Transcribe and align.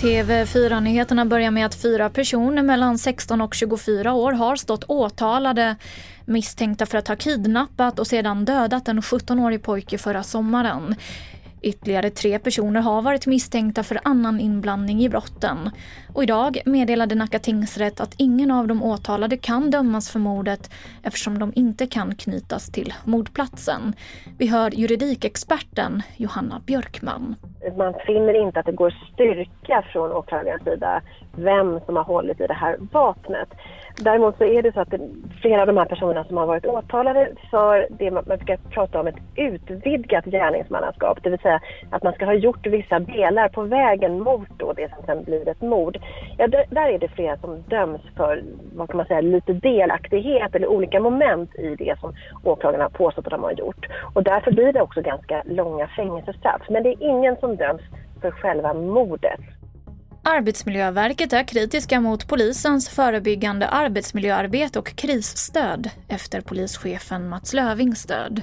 TV4-nyheterna 0.00 1.24
börjar 1.24 1.50
med 1.50 1.66
att 1.66 1.74
fyra 1.74 2.10
personer 2.10 2.62
mellan 2.62 2.98
16 2.98 3.40
och 3.40 3.54
24 3.54 4.12
år 4.12 4.32
har 4.32 4.56
stått 4.56 4.84
åtalade 4.84 5.76
misstänkta 6.24 6.86
för 6.86 6.98
att 6.98 7.08
ha 7.08 7.16
kidnappat 7.16 7.98
och 7.98 8.06
sedan 8.06 8.44
dödat 8.44 8.88
en 8.88 9.00
17-årig 9.00 9.62
pojke 9.62 9.98
förra 9.98 10.22
sommaren. 10.22 10.94
Ytterligare 11.64 12.10
tre 12.10 12.38
personer 12.38 12.80
har 12.80 13.02
varit 13.02 13.26
misstänkta 13.26 13.82
för 13.82 14.00
annan 14.04 14.40
inblandning 14.40 15.00
i 15.00 15.08
brotten. 15.08 15.70
Och 16.14 16.22
idag 16.22 16.58
meddelade 16.64 17.14
Nacka 17.14 17.38
tingsrätt 17.38 18.00
att 18.00 18.14
ingen 18.18 18.50
av 18.50 18.66
de 18.66 18.82
åtalade 18.82 19.36
kan 19.36 19.70
dömas 19.70 20.10
för 20.10 20.18
mordet 20.18 20.70
eftersom 21.02 21.38
de 21.38 21.52
inte 21.54 21.86
kan 21.86 22.14
knytas 22.14 22.72
till 22.72 22.94
mordplatsen. 23.04 23.92
Vi 24.38 24.46
hör 24.46 24.70
juridikexperten 24.70 26.02
Johanna 26.16 26.60
Björkman. 26.66 27.36
Man 27.76 27.94
finner 28.06 28.46
inte 28.46 28.60
att 28.60 28.66
det 28.66 28.72
går 28.72 28.94
styrka 29.12 29.84
från 29.92 30.12
åklagarens 30.12 30.64
sida 30.64 31.02
vem 31.36 31.80
som 31.86 31.96
har 31.96 32.04
hållit 32.04 32.40
i 32.40 32.46
det 32.46 32.54
här 32.54 32.76
vapnet. 32.92 33.48
Däremot 33.96 34.38
så 34.38 34.44
är 34.44 34.62
det 34.62 34.72
så 34.72 34.80
att 34.80 34.94
flera 35.42 35.60
av 35.60 35.66
de 35.66 35.76
här 35.76 35.84
personerna 35.84 36.24
som 36.24 36.36
har 36.36 36.46
varit 36.46 36.66
åtalade 36.66 37.28
för 37.50 37.86
det 37.90 38.10
man, 38.10 38.24
brukar 38.24 38.56
ska 38.56 38.68
prata 38.68 39.00
om 39.00 39.06
ett 39.06 39.22
utvidgat 39.36 40.24
gärningsmannaskap, 40.24 41.18
det 41.22 41.30
vill 41.30 41.38
säga 41.38 41.60
att 41.90 42.02
man 42.02 42.12
ska 42.12 42.24
ha 42.24 42.34
gjort 42.34 42.66
vissa 42.66 42.98
delar 42.98 43.48
på 43.48 43.62
vägen 43.62 44.20
mot 44.20 44.48
då 44.58 44.72
det 44.72 44.94
som 44.94 45.04
sen 45.06 45.24
blir 45.24 45.48
ett 45.48 45.62
mord. 45.62 45.98
Ja, 46.38 46.46
där, 46.46 46.88
är 46.88 46.98
det 46.98 47.08
flera 47.08 47.36
som 47.36 47.62
döms 47.62 48.00
för, 48.16 48.42
vad 48.74 48.88
kan 48.88 48.96
man 48.96 49.06
säga, 49.06 49.20
lite 49.20 49.52
delaktighet 49.52 50.54
eller 50.54 50.66
olika 50.66 51.00
moment 51.00 51.54
i 51.54 51.76
det 51.76 52.00
som 52.00 52.14
åklagarna 52.44 52.88
påstått 52.88 53.26
att 53.26 53.30
de 53.30 53.42
har 53.42 53.52
gjort. 53.52 53.86
Och 54.14 54.22
därför 54.22 54.50
blir 54.52 54.72
det 54.72 54.82
också 54.82 55.02
ganska 55.02 55.42
långa 55.44 55.86
fängelsestraff. 55.86 56.62
Men 56.68 56.82
det 56.82 56.88
är 56.88 57.02
ingen 57.02 57.36
som 57.36 57.56
döms 57.56 57.82
för 58.20 58.30
själva 58.30 58.74
mordet. 58.74 59.40
Arbetsmiljöverket 60.26 61.32
är 61.32 61.44
kritiska 61.44 62.00
mot 62.00 62.28
polisens 62.28 62.88
förebyggande 62.88 63.68
arbetsmiljöarbete 63.68 64.78
och 64.78 64.96
krisstöd 64.96 65.90
efter 66.08 66.40
polischefen 66.40 67.28
Mats 67.28 67.52
Lövings 67.52 68.04
död. 68.04 68.42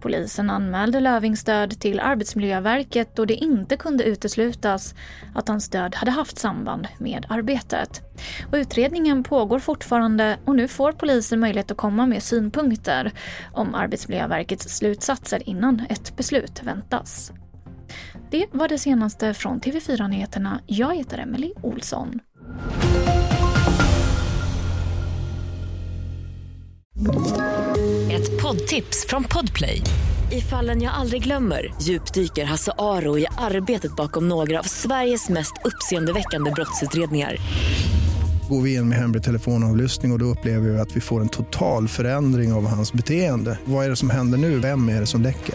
Polisen 0.00 0.50
anmälde 0.50 1.00
Lövings 1.00 1.44
död 1.44 1.80
till 1.80 2.00
Arbetsmiljöverket 2.00 3.16
då 3.16 3.24
det 3.24 3.34
inte 3.34 3.76
kunde 3.76 4.04
uteslutas 4.04 4.94
att 5.34 5.48
hans 5.48 5.68
död 5.68 5.94
hade 5.94 6.10
haft 6.10 6.38
samband 6.38 6.88
med 6.98 7.26
arbetet. 7.28 8.00
Och 8.52 8.56
utredningen 8.56 9.22
pågår 9.22 9.58
fortfarande 9.58 10.38
och 10.44 10.56
nu 10.56 10.68
får 10.68 10.92
polisen 10.92 11.40
möjlighet 11.40 11.70
att 11.70 11.76
komma 11.76 12.06
med 12.06 12.22
synpunkter 12.22 13.12
om 13.52 13.74
Arbetsmiljöverkets 13.74 14.76
slutsatser 14.76 15.48
innan 15.48 15.86
ett 15.88 16.16
beslut 16.16 16.62
väntas. 16.62 17.32
Det 18.30 18.46
var 18.52 18.68
det 18.68 18.78
senaste 18.78 19.34
från 19.34 19.60
TV4 19.60 20.08
Nyheterna. 20.08 20.60
Jag 20.66 20.96
heter 20.96 21.18
Emily 21.18 21.52
Olsson. 21.62 22.20
Ett 28.12 28.42
poddtips 28.42 29.06
från 29.08 29.24
Podplay. 29.24 29.82
I 30.32 30.40
fallen 30.40 30.82
jag 30.82 30.94
aldrig 30.94 31.22
glömmer 31.22 31.74
djupdyker 31.82 32.44
Hasse 32.44 32.72
Aro 32.78 33.18
i 33.18 33.26
arbetet 33.38 33.96
bakom 33.96 34.28
några 34.28 34.58
av 34.58 34.62
Sveriges 34.62 35.28
mest 35.28 35.52
uppseendeväckande 35.64 36.50
brottsutredningar. 36.50 37.36
Går 38.48 38.62
vi 38.62 38.74
in 38.74 38.88
med 38.88 38.98
hemlig 38.98 39.22
telefonavlyssning 39.22 40.12
och, 40.12 40.16
och 40.16 40.18
då 40.18 40.24
upplever 40.24 40.68
vi 40.68 40.78
att 40.78 40.96
vi 40.96 41.00
får 41.00 41.20
en 41.20 41.28
total 41.28 41.88
förändring 41.88 42.52
av 42.52 42.66
hans 42.66 42.92
beteende. 42.92 43.58
Vad 43.64 43.84
är 43.84 43.90
det 43.90 43.96
som 43.96 44.10
händer 44.10 44.38
nu? 44.38 44.58
Vem 44.58 44.88
är 44.88 45.00
det 45.00 45.06
som 45.06 45.22
läcker? 45.22 45.54